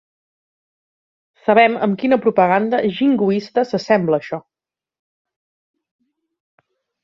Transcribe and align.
Sabem 1.47 1.75
amb 1.87 1.99
quina 2.05 2.19
propaganda 2.23 2.81
jingoista 3.01 3.67
s'assembla 3.71 4.21
això. 4.21 4.43